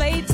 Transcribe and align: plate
plate 0.00 0.29